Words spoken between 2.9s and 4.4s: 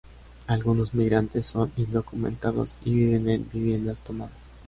viven en viviendas tomadas.